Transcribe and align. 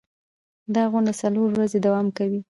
دا 0.75 0.83
غونډه 0.91 1.13
څلور 1.21 1.47
ورځې 1.53 1.77
دوام 1.85 2.07
کوي. 2.17 2.39